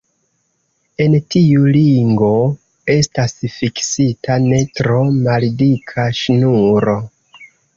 En 1.03 1.17
tiu 1.33 1.65
ringo 1.75 2.29
estas 2.95 3.35
fiksita 3.59 4.39
ne 4.49 4.63
tro 4.81 4.99
maldika 5.29 6.09
ŝnuro. 6.23 6.99